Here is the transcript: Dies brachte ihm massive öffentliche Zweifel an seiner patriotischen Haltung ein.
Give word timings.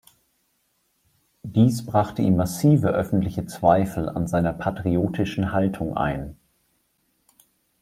Dies 1.43 1.85
brachte 1.85 2.23
ihm 2.23 2.35
massive 2.35 2.87
öffentliche 2.89 3.45
Zweifel 3.45 4.09
an 4.09 4.25
seiner 4.25 4.51
patriotischen 4.51 5.51
Haltung 5.51 5.95
ein. 5.95 6.37